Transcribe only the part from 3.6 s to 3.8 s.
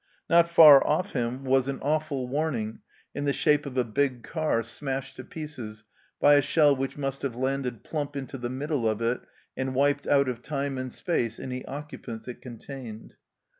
of